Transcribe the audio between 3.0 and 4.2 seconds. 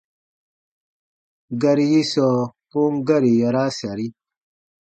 gari yaraa sari.